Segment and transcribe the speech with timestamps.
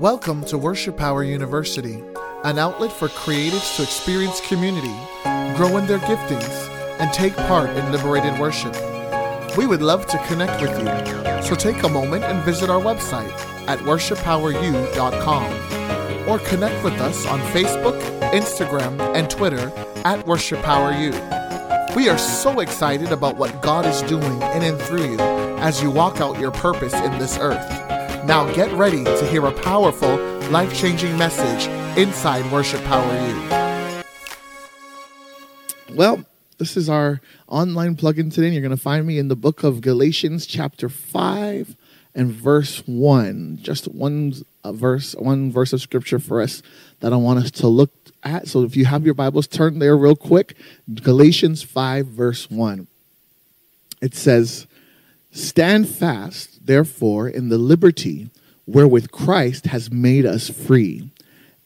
[0.00, 2.02] Welcome to Worship Power University,
[2.44, 4.96] an outlet for creatives to experience community,
[5.58, 8.74] grow in their giftings, and take part in liberated worship.
[9.58, 10.86] We would love to connect with you,
[11.42, 13.30] so take a moment and visit our website
[13.68, 19.70] at worshippoweru.com or connect with us on Facebook, Instagram, and Twitter
[20.06, 21.10] at Worship Power U.
[21.94, 25.20] We are so excited about what God is doing in and through you
[25.60, 27.79] as you walk out your purpose in this earth.
[28.26, 30.16] Now get ready to hear a powerful,
[30.50, 34.04] life changing message inside Worship Power U.
[35.96, 36.24] Well,
[36.58, 38.48] this is our online plugin today.
[38.48, 41.74] And you're going to find me in the book of Galatians, chapter 5
[42.14, 43.60] and verse 1.
[43.62, 44.34] Just one
[44.64, 46.62] uh, verse, one verse of scripture for us
[47.00, 47.90] that I want us to look
[48.22, 48.48] at.
[48.48, 50.56] So if you have your Bibles, turn there real quick.
[50.92, 52.86] Galatians 5, verse 1.
[54.02, 54.66] It says,
[55.32, 58.30] Stand fast, therefore, in the liberty
[58.66, 61.10] wherewith Christ has made us free,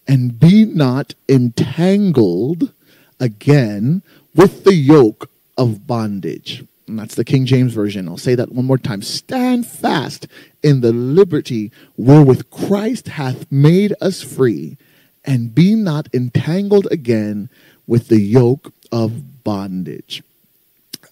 [0.06, 2.72] and be not entangled
[3.18, 4.02] again
[4.34, 6.64] with the yoke of bondage.
[6.86, 8.08] And that's the King James Version.
[8.08, 9.00] I'll say that one more time.
[9.00, 10.26] Stand fast
[10.62, 14.76] in the liberty wherewith Christ hath made us free,
[15.24, 17.48] and be not entangled again
[17.86, 20.22] with the yoke of bondage.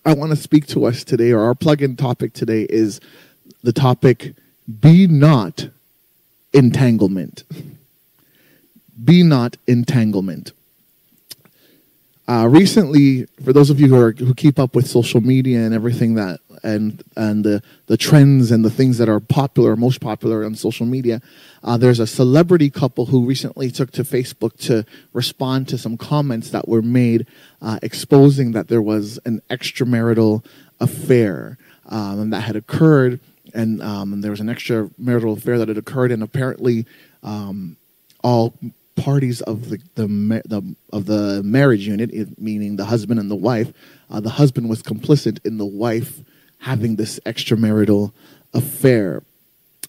[0.05, 3.01] I want to speak to us today, or our plug in topic today is
[3.63, 4.35] the topic
[4.81, 5.69] Be Not
[6.53, 7.45] Entanglement.
[9.05, 10.53] Be Not Entanglement.
[12.29, 15.75] Uh, recently, for those of you who are who keep up with social media and
[15.75, 20.45] everything that and and the the trends and the things that are popular, most popular
[20.45, 21.21] on social media,
[21.65, 26.51] uh, there's a celebrity couple who recently took to Facebook to respond to some comments
[26.51, 27.27] that were made,
[27.61, 30.45] uh, exposing that there was an extramarital
[30.79, 33.19] affair um, that had occurred,
[33.53, 36.87] and, um, there was an extramarital affair that had occurred, and apparently
[37.25, 37.77] um,
[38.23, 38.55] all
[39.03, 40.07] parties of the, the,
[40.47, 43.73] the, of the marriage unit, meaning the husband and the wife,
[44.11, 46.21] uh, the husband was complicit in the wife
[46.59, 48.13] having this extramarital
[48.55, 49.23] affair,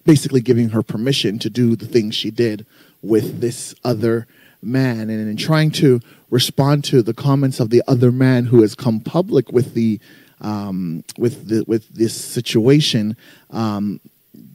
[0.06, 2.66] basically giving her permission to do the things she did
[3.04, 4.26] with this other
[4.62, 5.12] man.
[5.12, 6.00] And in trying to
[6.32, 10.00] respond to the comments of the other man who has come public with the
[10.42, 13.16] um, with the with this situation,
[13.52, 14.02] um,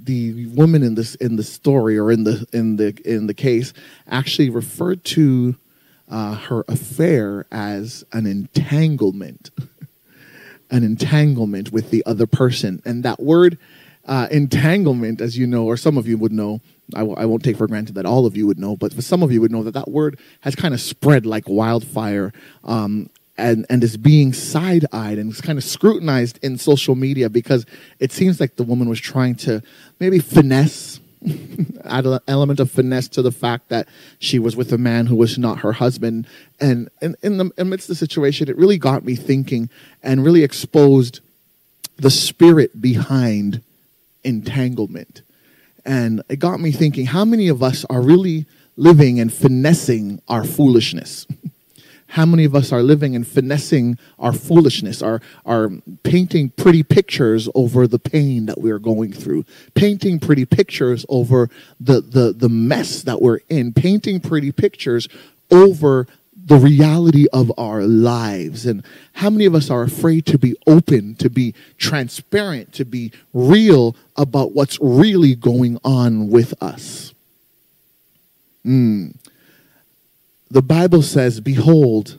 [0.09, 3.75] the woman in this in the story or in the in the in the case
[4.09, 5.55] actually referred to
[6.11, 9.51] uh, her affair as an entanglement,
[10.71, 13.59] an entanglement with the other person, and that word
[14.07, 16.63] uh, entanglement, as you know, or some of you would know.
[16.95, 19.03] I w- I won't take for granted that all of you would know, but for
[19.03, 22.33] some of you would know that that word has kind of spread like wildfire
[22.65, 27.31] um, and, and is being side eyed and is kind of scrutinized in social media
[27.31, 27.65] because
[28.01, 29.63] it seems like the woman was trying to
[30.01, 31.01] maybe finesse,
[31.85, 33.89] add an element of finesse to the fact that
[34.19, 36.27] she was with a man who was not her husband.
[36.61, 39.71] And, and in the amidst the situation, it really got me thinking
[40.03, 41.21] and really exposed
[41.97, 43.63] the spirit behind
[44.25, 45.23] entanglement.
[45.85, 48.47] And it got me thinking how many of us are really
[48.77, 51.27] living and finessing our foolishness?
[52.09, 55.71] how many of us are living and finessing our foolishness, are, are
[56.03, 62.01] painting pretty pictures over the pain that we're going through, painting pretty pictures over the,
[62.01, 65.07] the, the mess that we're in, painting pretty pictures
[65.51, 68.65] over the reality of our lives.
[68.65, 68.83] And
[69.13, 73.95] how many of us are afraid to be open, to be transparent, to be real
[74.17, 77.13] about what's really going on with us?
[78.65, 79.15] Mm
[80.51, 82.19] the Bible says, Behold,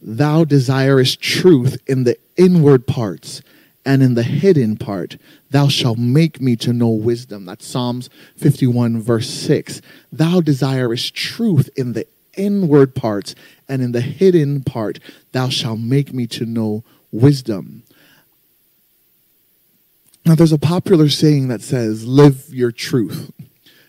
[0.00, 3.42] thou desirest truth in the inward parts,
[3.84, 5.16] and in the hidden part
[5.50, 7.46] thou shalt make me to know wisdom.
[7.46, 9.80] That's Psalms 51, verse 6.
[10.12, 13.34] Thou desirest truth in the inward parts,
[13.68, 15.00] and in the hidden part
[15.32, 17.82] thou shalt make me to know wisdom.
[20.24, 23.32] Now, there's a popular saying that says, Live your truth.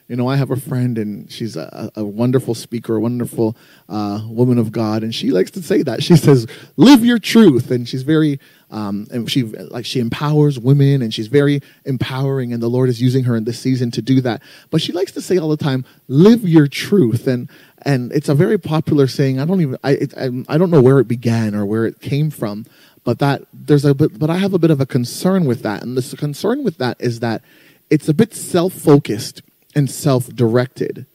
[0.10, 3.56] You know, I have a friend, and she's a, a wonderful speaker, a wonderful
[3.88, 6.02] uh, woman of God, and she likes to say that.
[6.02, 6.48] She says,
[6.78, 8.40] "Live your truth," and she's very,
[8.72, 13.00] um, and she like she empowers women, and she's very empowering, and the Lord is
[13.00, 14.42] using her in this season to do that.
[14.72, 17.48] But she likes to say all the time, "Live your truth," and
[17.84, 19.40] and it's a very popular saying.
[19.40, 22.02] I don't even, I, it, I, I don't know where it began or where it
[22.02, 22.66] came from,
[23.04, 25.84] but that there's a bit, but I have a bit of a concern with that,
[25.84, 27.44] and the concern with that is that
[27.92, 29.44] it's a bit self-focused
[29.76, 31.06] and self directed.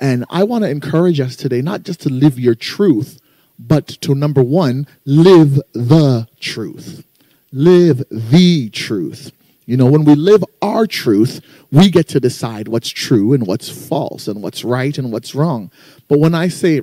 [0.00, 3.20] And I want to encourage us today not just to live your truth,
[3.58, 7.04] but to number one, live the truth.
[7.52, 9.30] Live the truth.
[9.66, 11.40] You know, when we live our truth,
[11.70, 15.70] we get to decide what's true and what's false and what's right and what's wrong.
[16.08, 16.82] But when I say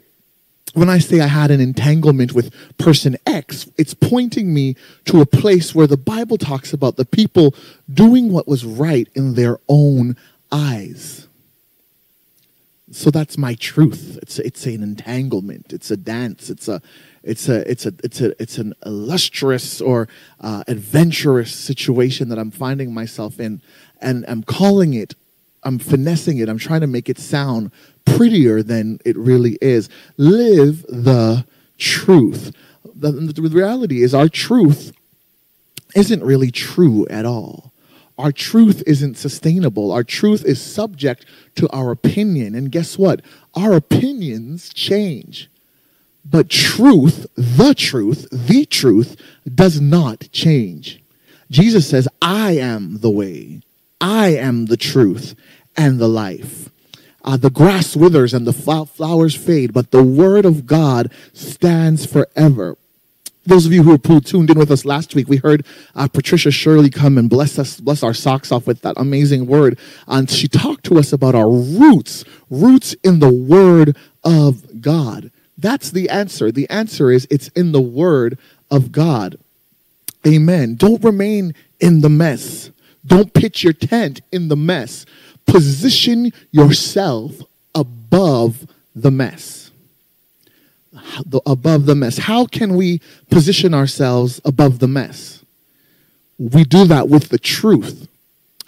[0.73, 5.25] when I say I had an entanglement with person X, it's pointing me to a
[5.25, 7.55] place where the Bible talks about the people
[7.91, 10.15] doing what was right in their own
[10.51, 11.27] eyes.
[12.91, 14.17] So that's my truth.
[14.21, 15.73] It's it's an entanglement.
[15.73, 16.49] It's a dance.
[16.49, 16.81] It's a
[17.21, 20.07] it's a it's a it's a it's an illustrious or
[20.41, 23.61] uh, adventurous situation that I'm finding myself in,
[24.01, 25.13] and I'm calling it.
[25.63, 26.49] I'm finessing it.
[26.49, 27.71] I'm trying to make it sound
[28.05, 29.89] prettier than it really is.
[30.17, 31.45] Live the
[31.77, 32.55] truth.
[32.95, 34.93] The, the reality is, our truth
[35.95, 37.68] isn't really true at all.
[38.19, 39.93] Our truth isn't sustainable.
[39.93, 41.25] Our truth is subject
[41.55, 42.53] to our opinion.
[42.53, 43.21] And guess what?
[43.55, 45.49] Our opinions change.
[46.29, 49.15] But truth, the truth, the truth,
[49.55, 51.01] does not change.
[51.49, 53.61] Jesus says, I am the way,
[54.01, 55.33] I am the truth
[55.77, 56.69] and the life.
[57.23, 62.77] Uh, the grass withers and the flowers fade, but the word of God stands forever.
[63.45, 65.65] Those of you who were tuned in with us last week, we heard
[65.95, 69.79] uh, Patricia Shirley come and bless us, bless our socks off with that amazing word.
[70.07, 75.31] And she talked to us about our roots, roots in the word of God.
[75.57, 76.51] That's the answer.
[76.51, 78.37] The answer is it's in the word
[78.69, 79.39] of God.
[80.27, 80.75] Amen.
[80.75, 82.71] Don't remain in the mess.
[83.05, 85.05] Don't pitch your tent in the mess
[85.49, 87.41] position yourself
[87.73, 89.58] above the mess.
[91.45, 92.17] Above the mess.
[92.17, 95.43] How can we position ourselves above the mess?
[96.37, 98.07] We do that with the truth.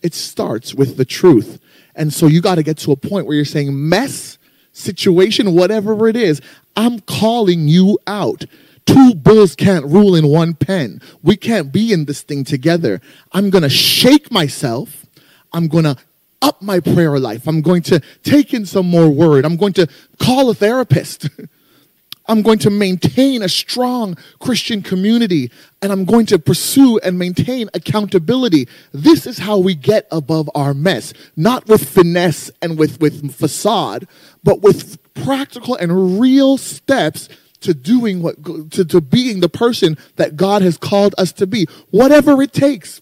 [0.03, 1.59] It starts with the truth.
[1.95, 4.37] And so you got to get to a point where you're saying, mess,
[4.73, 6.41] situation, whatever it is,
[6.75, 8.45] I'm calling you out.
[8.85, 11.01] Two bulls can't rule in one pen.
[11.21, 12.99] We can't be in this thing together.
[13.31, 15.05] I'm going to shake myself.
[15.53, 15.97] I'm going to
[16.41, 17.47] up my prayer life.
[17.47, 19.45] I'm going to take in some more word.
[19.45, 19.87] I'm going to
[20.17, 21.29] call a therapist.
[22.27, 25.51] I'm going to maintain a strong Christian community
[25.81, 28.67] and I'm going to pursue and maintain accountability.
[28.91, 34.07] This is how we get above our mess, not with finesse and with, with facade,
[34.43, 37.27] but with practical and real steps
[37.61, 41.67] to doing what, to, to being the person that God has called us to be,
[41.91, 43.01] whatever it takes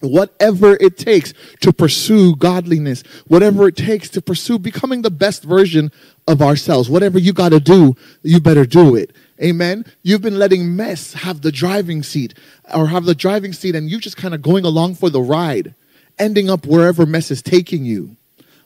[0.00, 5.90] whatever it takes to pursue godliness, whatever it takes to pursue becoming the best version
[6.26, 6.90] of ourselves.
[6.90, 9.12] Whatever you got to do, you better do it.
[9.42, 9.84] Amen.
[10.02, 12.34] You've been letting mess have the driving seat
[12.74, 15.74] or have the driving seat and you just kind of going along for the ride,
[16.18, 18.16] ending up wherever mess is taking you.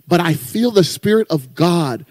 [0.08, 2.06] But I feel the Spirit of God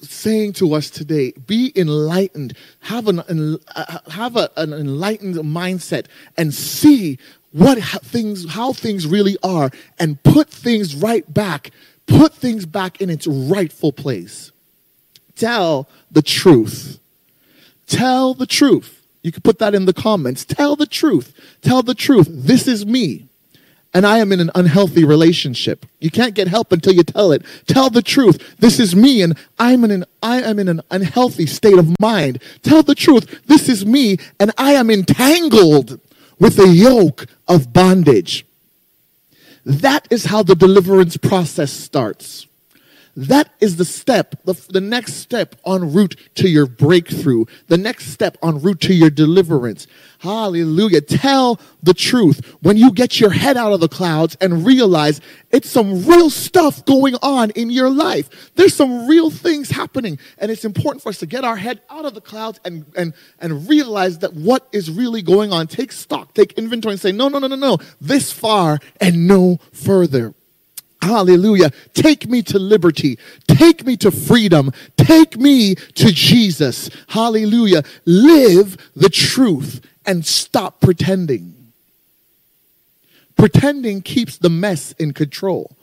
[0.00, 6.54] saying to us today be enlightened have an uh, have a, an enlightened mindset and
[6.54, 7.18] see
[7.56, 11.70] what things how things really are and put things right back
[12.06, 14.52] put things back in its rightful place
[15.36, 16.98] tell the truth
[17.86, 21.32] tell the truth you can put that in the comments tell the truth
[21.62, 23.26] tell the truth this is me
[23.94, 25.86] and I am in an unhealthy relationship.
[26.00, 27.42] You can't get help until you tell it.
[27.66, 28.56] Tell the truth.
[28.58, 32.42] This is me and I'm in an I am in an unhealthy state of mind.
[32.62, 33.46] Tell the truth.
[33.46, 35.98] This is me and I am entangled
[36.38, 38.46] with a yoke of bondage.
[39.64, 42.46] That is how the deliverance process starts.
[43.16, 48.08] That is the step, the, the next step en route to your breakthrough, the next
[48.08, 49.86] step en route to your deliverance.
[50.18, 51.00] Hallelujah.
[51.00, 52.56] Tell the truth.
[52.60, 56.84] When you get your head out of the clouds and realize it's some real stuff
[56.84, 58.52] going on in your life.
[58.54, 60.18] There's some real things happening.
[60.36, 63.14] And it's important for us to get our head out of the clouds and, and,
[63.38, 65.68] and realize that what is really going on.
[65.68, 67.78] Take stock, take inventory and say, no, no, no, no, no.
[67.98, 70.34] This far and no further.
[71.02, 71.70] Hallelujah.
[71.94, 73.18] Take me to liberty.
[73.46, 74.72] Take me to freedom.
[74.96, 76.90] Take me to Jesus.
[77.08, 77.82] Hallelujah.
[78.04, 81.54] Live the truth and stop pretending.
[83.36, 85.76] Pretending keeps the mess in control.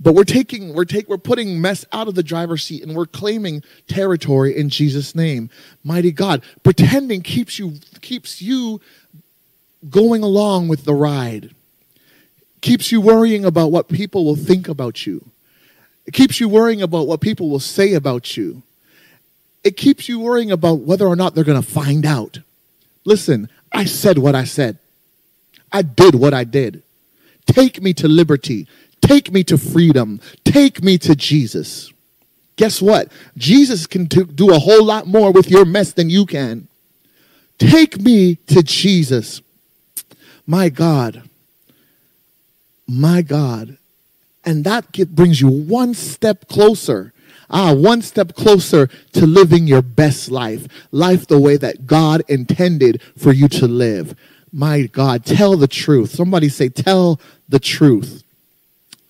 [0.00, 3.06] But we're taking, we're taking, we're putting mess out of the driver's seat and we're
[3.06, 5.50] claiming territory in Jesus' name.
[5.84, 6.42] Mighty God.
[6.62, 8.80] Pretending keeps you, keeps you
[9.88, 11.53] going along with the ride
[12.64, 15.22] keeps you worrying about what people will think about you.
[16.06, 18.62] It keeps you worrying about what people will say about you.
[19.62, 22.38] It keeps you worrying about whether or not they're going to find out.
[23.04, 24.78] Listen, I said what I said.
[25.72, 26.82] I did what I did.
[27.44, 28.66] Take me to liberty.
[29.02, 30.18] Take me to freedom.
[30.44, 31.92] Take me to Jesus.
[32.56, 33.12] Guess what?
[33.36, 36.68] Jesus can do a whole lot more with your mess than you can.
[37.58, 39.42] Take me to Jesus.
[40.46, 41.28] My God.
[42.86, 43.78] My God.
[44.44, 47.12] And that get, brings you one step closer.
[47.50, 50.66] Ah, one step closer to living your best life.
[50.90, 54.18] Life the way that God intended for you to live.
[54.52, 56.10] My God, tell the truth.
[56.10, 58.23] Somebody say, tell the truth.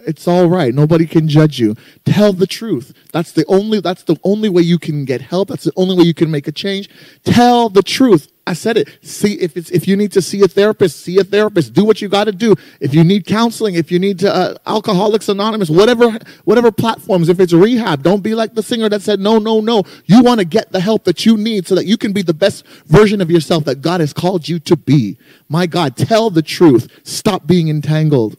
[0.07, 0.75] It's all right.
[0.75, 1.77] Nobody can judge you.
[2.05, 2.93] Tell the truth.
[3.13, 5.49] That's the only that's the only way you can get help.
[5.49, 6.89] That's the only way you can make a change.
[7.25, 8.31] Tell the truth.
[8.47, 8.99] I said it.
[9.01, 11.73] See if it's if you need to see a therapist, see a therapist.
[11.73, 12.55] Do what you got to do.
[12.81, 17.29] If you need counseling, if you need to uh, Alcoholics Anonymous, whatever whatever platforms.
[17.29, 19.85] If it's rehab, don't be like the singer that said no, no, no.
[20.05, 22.35] You want to get the help that you need so that you can be the
[22.35, 25.17] best version of yourself that God has called you to be.
[25.49, 27.01] My God, tell the truth.
[27.05, 28.37] Stop being entangled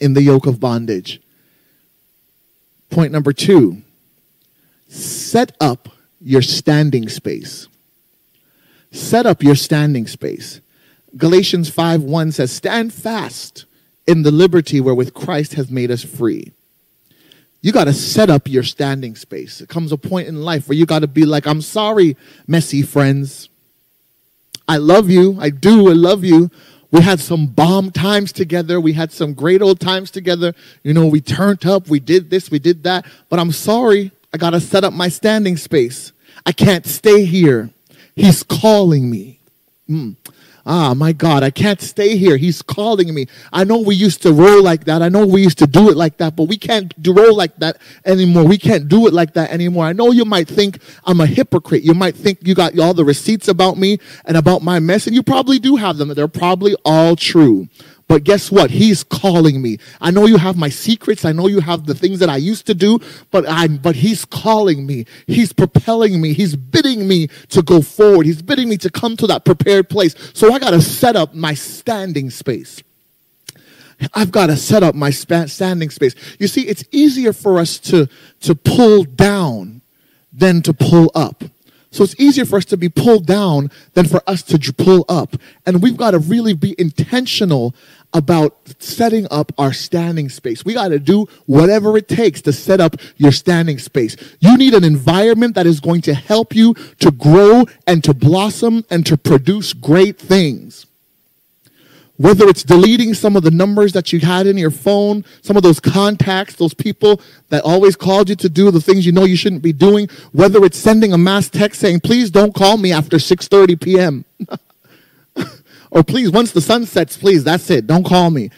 [0.00, 1.20] in the yoke of bondage.
[2.90, 3.82] Point number two
[4.88, 5.88] set up
[6.20, 7.68] your standing space.
[8.92, 10.60] Set up your standing space.
[11.16, 13.64] Galatians 5 1 says, Stand fast
[14.06, 16.52] in the liberty wherewith Christ has made us free.
[17.60, 19.60] You got to set up your standing space.
[19.60, 22.82] It comes a point in life where you got to be like, I'm sorry, messy
[22.82, 23.48] friends.
[24.68, 25.38] I love you.
[25.40, 25.88] I do.
[25.88, 26.50] I love you.
[26.94, 28.80] We had some bomb times together.
[28.80, 30.54] We had some great old times together.
[30.84, 33.04] You know, we turned up, we did this, we did that.
[33.28, 36.12] But I'm sorry, I got to set up my standing space.
[36.46, 37.70] I can't stay here.
[38.14, 39.40] He's calling me.
[39.88, 40.16] Mm.
[40.66, 42.38] Ah, my God, I can't stay here.
[42.38, 43.26] He's calling me.
[43.52, 45.02] I know we used to roll like that.
[45.02, 47.76] I know we used to do it like that, but we can't roll like that
[48.06, 48.44] anymore.
[48.44, 49.84] We can't do it like that anymore.
[49.84, 51.82] I know you might think I'm a hypocrite.
[51.82, 55.14] You might think you got all the receipts about me and about my mess, and
[55.14, 56.08] you probably do have them.
[56.14, 57.68] They're probably all true.
[58.06, 58.70] But guess what?
[58.70, 59.78] He's calling me.
[60.00, 61.24] I know you have my secrets.
[61.24, 62.98] I know you have the things that I used to do,
[63.30, 65.06] but I but he's calling me.
[65.26, 66.34] He's propelling me.
[66.34, 68.26] He's bidding me to go forward.
[68.26, 70.14] He's bidding me to come to that prepared place.
[70.34, 72.82] So I got to set up my standing space.
[74.12, 76.14] I've got to set up my standing space.
[76.38, 78.08] You see, it's easier for us to,
[78.40, 79.82] to pull down
[80.32, 81.44] than to pull up.
[81.94, 85.36] So it's easier for us to be pulled down than for us to pull up.
[85.64, 87.72] And we've got to really be intentional
[88.12, 90.64] about setting up our standing space.
[90.64, 94.16] We got to do whatever it takes to set up your standing space.
[94.40, 98.84] You need an environment that is going to help you to grow and to blossom
[98.90, 100.86] and to produce great things.
[102.16, 105.64] Whether it's deleting some of the numbers that you had in your phone, some of
[105.64, 109.36] those contacts, those people that always called you to do the things you know you
[109.36, 113.16] shouldn't be doing, whether it's sending a mass text saying, please don't call me after
[113.16, 114.24] 6.30 p.m.
[115.90, 118.50] or please, once the sun sets, please, that's it, don't call me.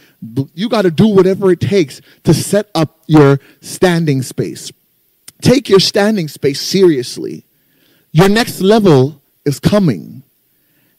[0.55, 4.71] You got to do whatever it takes to set up your standing space.
[5.41, 7.45] Take your standing space seriously.
[8.13, 10.16] Your next level is coming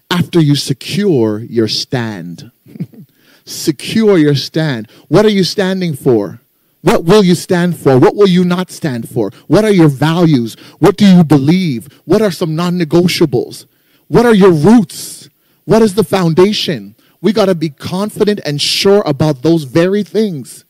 [0.10, 2.52] after you secure your stand.
[3.46, 4.90] secure your stand.
[5.08, 6.42] What are you standing for?
[6.82, 7.98] What will you stand for?
[7.98, 9.32] What will you not stand for?
[9.48, 10.56] What are your values?
[10.80, 11.88] What do you believe?
[12.06, 13.66] What are some non negotiables?
[14.08, 15.30] What are your roots?
[15.66, 16.96] What is the foundation?
[17.20, 20.64] We got to be confident and sure about those very things.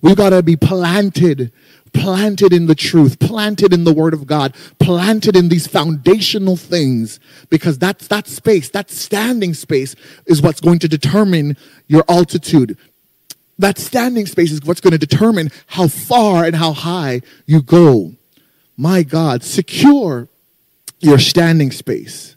[0.00, 1.52] We got to be planted
[1.98, 7.18] planted in the truth, planted in the Word of God, planted in these foundational things,
[7.50, 11.56] because that's that space, that standing space is what's going to determine
[11.88, 12.78] your altitude.
[13.58, 18.12] That standing space is what's going to determine how far and how high you go.
[18.76, 20.28] My God, secure
[21.00, 22.36] your standing space.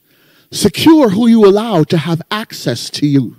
[0.50, 3.38] Secure who you allow to have access to you,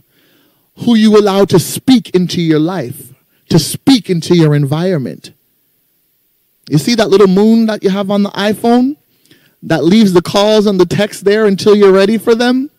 [0.84, 3.12] who you allow to speak into your life,
[3.48, 5.32] to speak into your environment.
[6.68, 8.96] You see that little moon that you have on the iPhone
[9.62, 12.70] that leaves the calls and the text there until you're ready for them?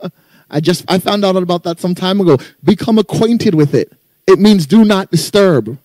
[0.50, 2.38] I just I found out about that some time ago.
[2.64, 3.92] Become acquainted with it.
[4.26, 5.78] It means do not disturb.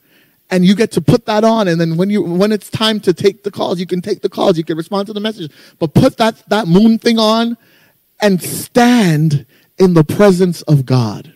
[0.50, 3.14] And you get to put that on and then when you when it's time to
[3.14, 5.50] take the calls, you can take the calls, you can respond to the messages.
[5.80, 7.58] But put that that moon thing on
[8.22, 9.46] and stand
[9.78, 11.34] in the presence of God.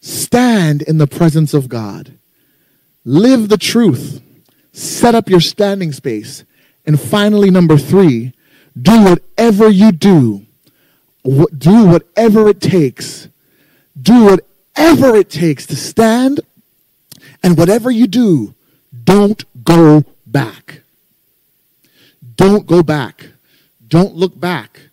[0.00, 2.16] Stand in the presence of God.
[3.06, 4.20] Live the truth.
[4.72, 6.44] Set up your standing space.
[6.84, 8.32] And finally, number three,
[8.80, 10.44] do whatever you do.
[11.24, 13.28] Do whatever it takes.
[14.00, 16.40] Do whatever it takes to stand.
[17.44, 18.54] And whatever you do,
[19.04, 20.80] don't go back.
[22.34, 23.28] Don't go back.
[23.86, 24.85] Don't look back.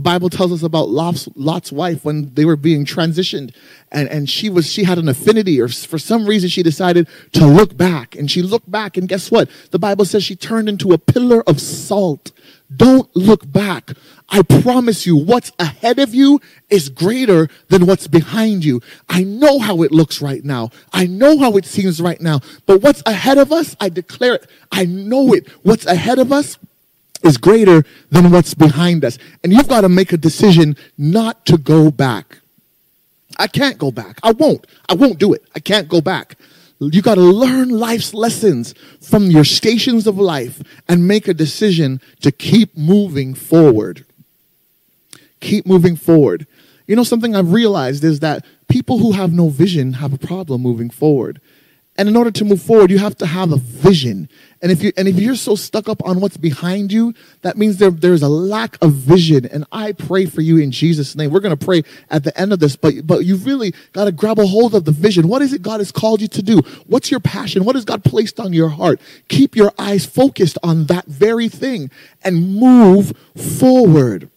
[0.00, 3.54] The Bible tells us about Lot's, Lot's, wife when they were being transitioned,
[3.92, 7.46] and, and she was she had an affinity, or for some reason she decided to
[7.46, 9.50] look back, and she looked back, and guess what?
[9.72, 12.32] The Bible says she turned into a pillar of salt
[12.74, 13.90] Don't look back.
[14.30, 16.40] I promise you, what's ahead of you
[16.70, 18.80] is greater than what's behind you.
[19.06, 20.70] I know how it looks right now.
[20.94, 22.40] I know how it seems right now.
[22.64, 24.46] But what's ahead of us, I declare it.
[24.72, 25.46] I know it.
[25.62, 26.56] What's ahead of us
[27.22, 29.18] is greater than what's behind us.
[29.42, 32.38] And you've got to make a decision not to go back.
[33.38, 34.18] I can't go back.
[34.22, 34.66] I won't.
[34.88, 35.44] I won't do it.
[35.54, 36.36] I can't go back.
[36.80, 42.00] You got to learn life's lessons from your stations of life and make a decision
[42.22, 44.06] to keep moving forward.
[45.40, 46.46] Keep moving forward.
[46.86, 50.62] You know, something I've realized is that people who have no vision have a problem
[50.62, 51.40] moving forward.
[52.00, 54.30] And in order to move forward, you have to have a vision.
[54.62, 57.76] And if you and if you're so stuck up on what's behind you, that means
[57.76, 59.44] there, there's a lack of vision.
[59.44, 61.30] And I pray for you in Jesus' name.
[61.30, 64.38] We're gonna pray at the end of this, but but you really got to grab
[64.38, 65.28] a hold of the vision.
[65.28, 66.60] What is it God has called you to do?
[66.86, 67.66] What's your passion?
[67.66, 68.98] What has God placed on your heart?
[69.28, 71.90] Keep your eyes focused on that very thing
[72.24, 74.30] and move forward.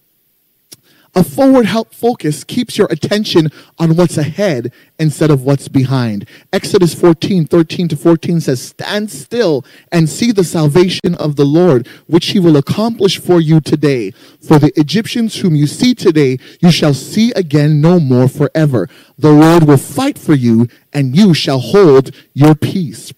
[1.15, 6.27] A forward help focus keeps your attention on what's ahead instead of what's behind.
[6.51, 11.86] Exodus 14, 13 to 14 says, Stand still and see the salvation of the Lord,
[12.08, 14.10] which he will accomplish for you today.
[14.41, 18.89] For the Egyptians whom you see today, you shall see again no more forever.
[19.15, 23.13] The Lord will fight for you, and you shall hold your peace.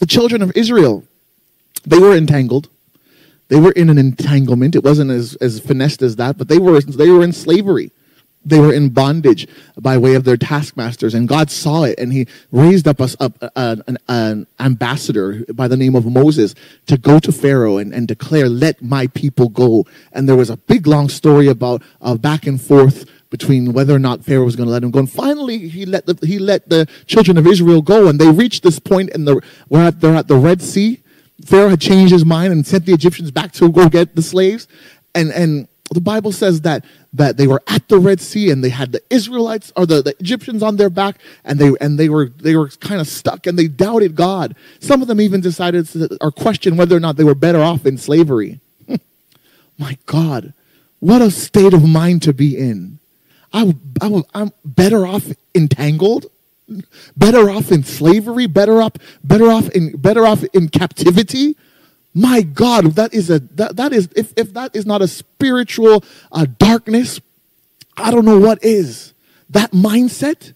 [0.00, 1.04] The children of Israel,
[1.86, 2.68] they were entangled
[3.50, 4.76] they were in an entanglement.
[4.76, 7.90] It wasn't as, as finessed as that, but they were, they were in slavery.
[8.42, 9.46] They were in bondage
[9.78, 13.34] by way of their taskmasters, and God saw it, and He raised up us up
[13.54, 16.54] an, an, ambassador by the name of Moses
[16.86, 20.56] to go to Pharaoh and, and declare, "Let my people go." And there was a
[20.56, 24.68] big long story about uh, back and forth between whether or not Pharaoh was going
[24.68, 25.00] to let him go.
[25.00, 28.62] And finally, he let the he let the children of Israel go, and they reached
[28.62, 30.99] this point in the where they're at the Red Sea,
[31.44, 34.68] Pharaoh had changed his mind and sent the Egyptians back to go get the slaves.
[35.14, 38.68] And, and the Bible says that, that they were at the Red Sea and they
[38.68, 42.28] had the Israelites or the, the Egyptians on their back and they, and they were,
[42.28, 44.54] they were kind of stuck and they doubted God.
[44.78, 47.86] Some of them even decided to, or questioned whether or not they were better off
[47.86, 48.60] in slavery.
[49.78, 50.54] My God,
[51.00, 52.98] what a state of mind to be in.
[53.52, 56.29] I, I, I'm better off entangled
[57.16, 61.56] better off in slavery, better off, better off in, better off in captivity.
[62.14, 66.04] My God, that is a that, that is if, if that is not a spiritual
[66.32, 67.20] uh, darkness,
[67.96, 69.14] I don't know what is.
[69.50, 70.54] That mindset,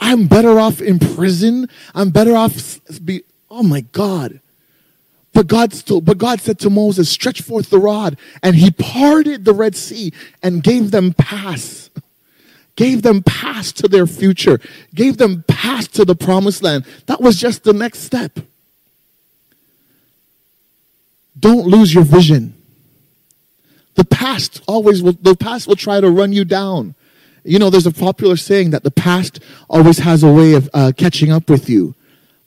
[0.00, 1.68] I'm better off in prison.
[1.94, 3.22] I'm better off be.
[3.50, 4.40] Oh my God.
[5.32, 9.44] But God still, but God said to Moses, stretch forth the rod, and he parted
[9.44, 11.90] the Red Sea and gave them pass
[12.78, 14.60] gave them pass to their future,
[14.94, 16.86] gave them pass to the promised land.
[17.06, 18.38] That was just the next step.
[21.36, 22.54] Don't lose your vision.
[23.96, 26.94] The past always will, the past will try to run you down.
[27.42, 30.92] You know, there's a popular saying that the past always has a way of uh,
[30.96, 31.96] catching up with you.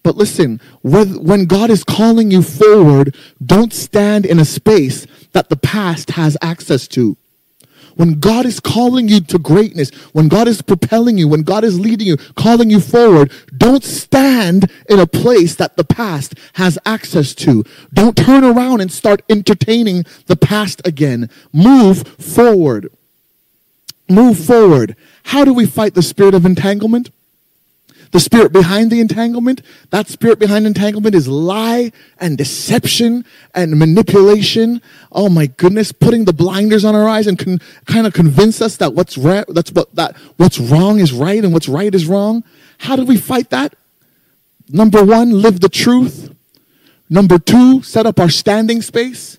[0.02, 5.58] But listen, when God is calling you forward, don't stand in a space that the
[5.58, 7.18] past has access to.
[8.02, 11.80] When God is calling you to greatness, when God is propelling you, when God is
[11.80, 17.36] leading you, calling you forward, don't stand in a place that the past has access
[17.36, 17.64] to.
[17.94, 21.30] Don't turn around and start entertaining the past again.
[21.54, 22.92] Move forward.
[24.10, 24.96] Move forward.
[25.26, 27.12] How do we fight the spirit of entanglement?
[28.12, 33.24] The spirit behind the entanglement, that spirit behind entanglement is lie and deception
[33.56, 34.82] and manipulation.
[35.12, 38.76] Oh my goodness, putting the blinders on our eyes and con- kind of convince us
[38.78, 42.44] that what's right, that's what that what's wrong is right and what's right is wrong.
[42.80, 43.76] How do we fight that?
[44.70, 46.34] Number 1, live the truth.
[47.10, 49.38] Number 2, set up our standing space.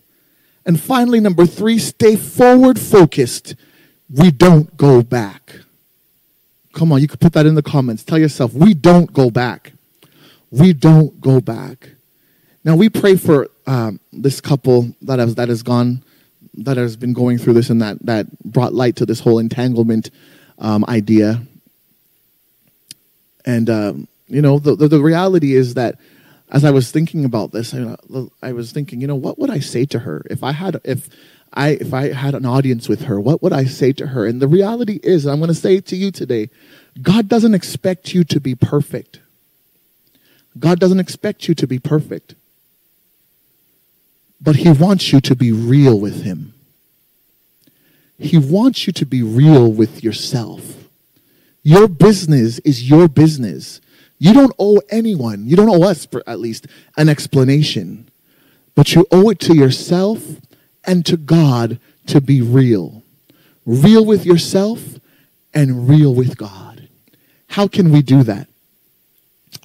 [0.64, 3.54] And finally, number 3, stay forward focused.
[4.10, 5.60] We don't go back.
[6.72, 8.02] Come on, you could put that in the comments.
[8.02, 9.72] Tell yourself, we don't go back.
[10.50, 11.90] We don't go back.
[12.64, 16.02] Now we pray for um, this couple that has that has gone,
[16.54, 20.10] that has been going through this and that that brought light to this whole entanglement
[20.58, 21.42] um, idea.
[23.44, 25.98] And um, you know, the, the, the reality is that
[26.50, 27.96] as I was thinking about this, I,
[28.42, 31.08] I was thinking, you know, what would I say to her if I had if
[31.54, 34.26] I if I had an audience with her, what would I say to her?
[34.26, 36.48] And the reality is, I'm going to say it to you today,
[37.00, 39.20] God doesn't expect you to be perfect.
[40.58, 42.34] God doesn't expect you to be perfect.
[44.40, 46.52] But he wants you to be real with him.
[48.18, 50.84] He wants you to be real with yourself.
[51.62, 53.80] Your business is your business.
[54.18, 58.08] You don't owe anyone, you don't owe us, at least, an explanation.
[58.74, 60.22] But you owe it to yourself
[60.84, 63.02] and to God to be real.
[63.64, 64.98] Real with yourself
[65.54, 66.88] and real with God.
[67.48, 68.48] How can we do that?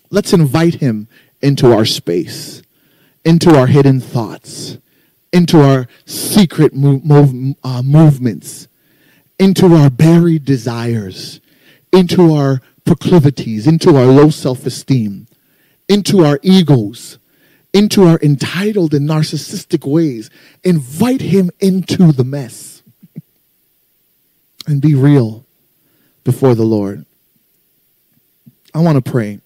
[0.10, 1.08] Let's invite him
[1.42, 2.62] into our space,
[3.26, 4.78] into our hidden thoughts,
[5.34, 8.68] into our secret move, move, uh, movements,
[9.40, 11.40] into our buried desires,
[11.92, 15.28] into our proclivities, into our low self esteem,
[15.88, 17.18] into our egos,
[17.78, 20.32] into our entitled and narcissistic ways.
[20.64, 22.82] Invite him into the mess
[24.66, 25.46] and be real
[26.24, 27.06] before the Lord.
[28.74, 29.42] I want to pray.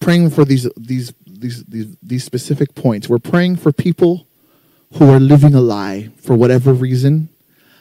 [0.00, 3.08] Praying for these, these, these, these, these specific points.
[3.08, 4.26] We're praying for people
[4.98, 7.30] who are living a lie for whatever reason.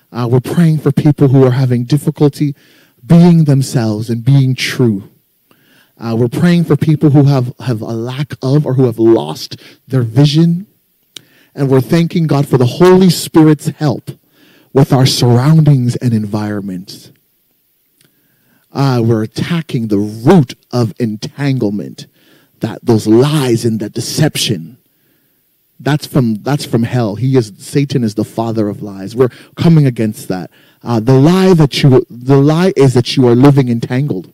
[0.09, 2.55] Uh, we're praying for people who are having difficulty
[3.05, 5.09] being themselves and being true.
[5.97, 9.57] Uh, we're praying for people who have, have a lack of or who have lost
[9.87, 10.67] their vision.
[11.53, 14.11] And we're thanking God for the Holy Spirit's help
[14.73, 17.11] with our surroundings and environments.
[18.73, 22.07] Uh, we're attacking the root of entanglement,
[22.59, 24.77] that those lies and that deception.
[25.79, 27.15] That's from that's from hell.
[27.15, 29.15] He is Satan is the father of lies.
[29.15, 30.51] We're coming against that.
[30.83, 34.33] Uh, the lie that you the lie is that you are living entangled.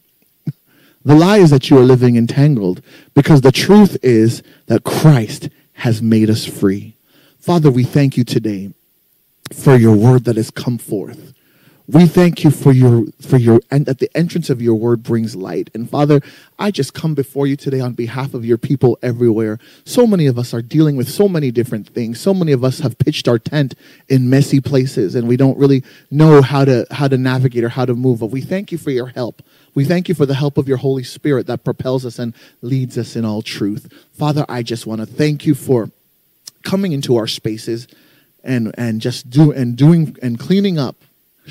[1.03, 2.81] The lie is that you are living entangled
[3.13, 6.95] because the truth is that Christ has made us free.
[7.39, 8.71] Father, we thank you today
[9.51, 11.33] for your word that has come forth.
[11.87, 15.35] We thank you for your for your and that the entrance of your word brings
[15.35, 15.69] light.
[15.73, 16.21] And Father,
[16.59, 19.59] I just come before you today on behalf of your people everywhere.
[19.83, 22.19] So many of us are dealing with so many different things.
[22.19, 23.73] So many of us have pitched our tent
[24.07, 27.85] in messy places and we don't really know how to how to navigate or how
[27.85, 28.19] to move.
[28.19, 29.41] But we thank you for your help.
[29.73, 32.97] We thank you for the help of your Holy Spirit that propels us and leads
[32.97, 33.91] us in all truth.
[34.13, 35.89] Father, I just want to thank you for
[36.63, 37.87] coming into our spaces
[38.43, 40.95] and and just do and doing and cleaning up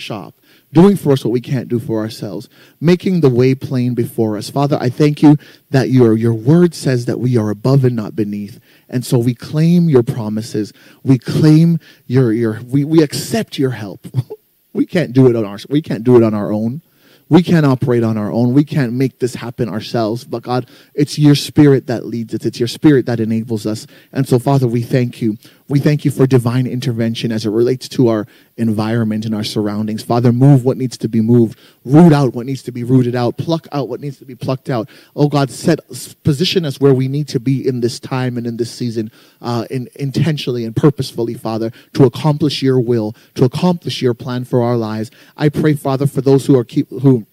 [0.01, 0.35] shop,
[0.73, 2.49] doing for us what we can't do for ourselves,
[2.81, 4.51] making the way plain before us.
[4.51, 5.37] Father, I thank you
[5.71, 8.61] that your, your word says that we are above and not beneath.
[8.89, 10.73] And so we claim your promises.
[11.05, 14.07] We claim your, your we, we accept your help.
[14.73, 16.83] we can't do it on our we can't do it on our own.
[17.31, 18.55] We can't operate on our own.
[18.55, 20.25] We can't make this happen ourselves.
[20.25, 22.45] But God, it's your spirit that leads us.
[22.45, 23.87] It's your spirit that enables us.
[24.13, 25.39] And so, Father, we thank you.
[25.71, 30.03] We thank you for divine intervention as it relates to our environment and our surroundings.
[30.03, 33.37] Father, move what needs to be moved, root out what needs to be rooted out,
[33.37, 34.91] pluck out what needs to be plucked out.
[35.15, 35.79] Oh God, set
[36.25, 39.67] position us where we need to be in this time and in this season, uh,
[39.71, 44.77] in, intentionally and purposefully, Father, to accomplish your will, to accomplish your plan for our
[44.77, 45.13] lives.
[45.37, 47.29] I pray, Father, for those who are keep who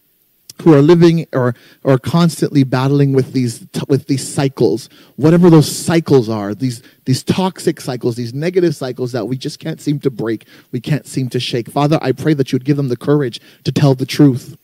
[0.62, 6.30] who are living or or constantly battling with these with these cycles whatever those cycles
[6.30, 10.46] are these these toxic cycles these negative cycles that we just can't seem to break
[10.72, 11.70] we can't seem to shake.
[11.70, 14.58] Father i pray that you would give them the courage to tell the truth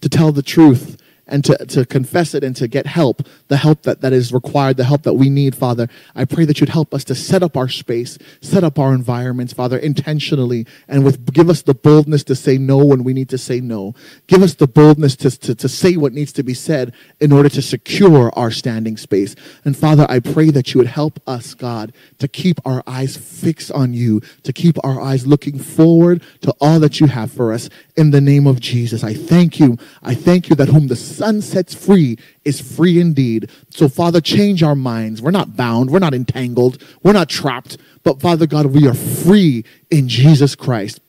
[0.00, 3.82] to tell the truth and to, to confess it and to get help, the help
[3.82, 5.88] that, that is required, the help that we need, Father.
[6.14, 9.52] I pray that you'd help us to set up our space, set up our environments,
[9.52, 13.38] Father, intentionally, and with give us the boldness to say no when we need to
[13.38, 13.94] say no.
[14.26, 17.48] Give us the boldness to, to, to say what needs to be said in order
[17.48, 19.34] to secure our standing space.
[19.64, 23.70] And Father, I pray that you would help us, God, to keep our eyes fixed
[23.72, 27.68] on you, to keep our eyes looking forward to all that you have for us
[27.96, 29.02] in the name of Jesus.
[29.04, 29.78] I thank you.
[30.02, 33.50] I thank you that whom the Son sets free is free indeed.
[33.70, 35.22] So, Father, change our minds.
[35.22, 39.64] We're not bound, we're not entangled, we're not trapped, but Father God, we are free
[39.90, 41.00] in Jesus Christ.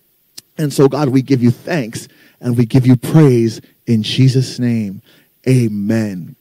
[0.58, 2.08] And so, God, we give you thanks
[2.40, 5.02] and we give you praise in Jesus' name.
[5.48, 6.36] Amen.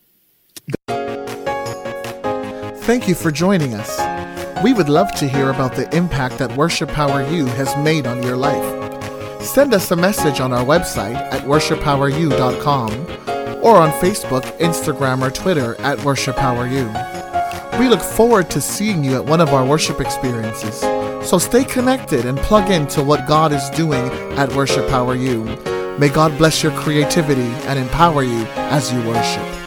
[2.85, 3.99] Thank you for joining us.
[4.63, 8.23] We would love to hear about the impact that Worship Power U has made on
[8.23, 9.43] your life.
[9.43, 13.34] Send us a message on our website at worshippoweru.com
[13.65, 16.85] or on Facebook, Instagram, or Twitter at Worship Power U.
[17.81, 20.81] We look forward to seeing you at one of our worship experiences.
[21.29, 24.07] So stay connected and plug in to what God is doing
[24.39, 25.45] at Worship Power U.
[25.99, 29.64] May God bless your creativity and empower you as you worship.